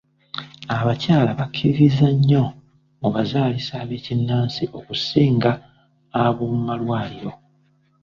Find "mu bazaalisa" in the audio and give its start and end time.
2.99-3.73